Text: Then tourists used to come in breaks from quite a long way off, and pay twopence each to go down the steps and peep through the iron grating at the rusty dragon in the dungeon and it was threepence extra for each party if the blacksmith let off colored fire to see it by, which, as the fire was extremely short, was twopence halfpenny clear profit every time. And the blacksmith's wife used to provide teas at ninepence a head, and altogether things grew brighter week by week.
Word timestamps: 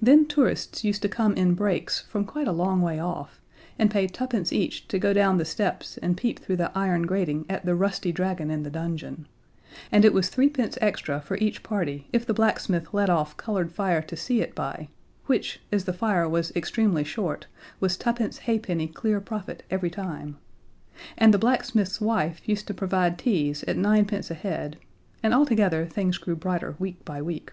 Then 0.00 0.26
tourists 0.26 0.82
used 0.82 1.02
to 1.02 1.08
come 1.08 1.34
in 1.34 1.54
breaks 1.54 2.00
from 2.00 2.24
quite 2.24 2.48
a 2.48 2.52
long 2.52 2.80
way 2.82 2.98
off, 2.98 3.40
and 3.78 3.92
pay 3.92 4.08
twopence 4.08 4.52
each 4.52 4.88
to 4.88 4.98
go 4.98 5.12
down 5.12 5.38
the 5.38 5.44
steps 5.44 5.98
and 5.98 6.16
peep 6.16 6.40
through 6.40 6.56
the 6.56 6.76
iron 6.76 7.02
grating 7.02 7.46
at 7.48 7.64
the 7.64 7.76
rusty 7.76 8.10
dragon 8.10 8.50
in 8.50 8.64
the 8.64 8.70
dungeon 8.72 9.28
and 9.92 10.04
it 10.04 10.12
was 10.12 10.28
threepence 10.30 10.76
extra 10.80 11.20
for 11.20 11.36
each 11.36 11.62
party 11.62 12.08
if 12.12 12.26
the 12.26 12.34
blacksmith 12.34 12.92
let 12.92 13.08
off 13.08 13.36
colored 13.36 13.70
fire 13.70 14.02
to 14.02 14.16
see 14.16 14.40
it 14.40 14.52
by, 14.56 14.88
which, 15.26 15.60
as 15.70 15.84
the 15.84 15.92
fire 15.92 16.28
was 16.28 16.50
extremely 16.56 17.04
short, 17.04 17.46
was 17.78 17.96
twopence 17.96 18.38
halfpenny 18.46 18.88
clear 18.88 19.20
profit 19.20 19.62
every 19.70 19.90
time. 19.90 20.38
And 21.16 21.32
the 21.32 21.38
blacksmith's 21.38 22.00
wife 22.00 22.48
used 22.48 22.66
to 22.66 22.74
provide 22.74 23.16
teas 23.16 23.62
at 23.68 23.76
ninepence 23.76 24.28
a 24.28 24.34
head, 24.34 24.78
and 25.22 25.32
altogether 25.32 25.86
things 25.86 26.18
grew 26.18 26.34
brighter 26.34 26.74
week 26.80 27.04
by 27.04 27.22
week. 27.22 27.52